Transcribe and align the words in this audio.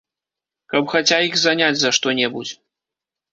Каб 0.73 0.87
хаця 0.93 1.19
іх 1.27 1.37
заняць 1.41 1.79
за 1.83 1.93
што-небудзь. 1.99 2.53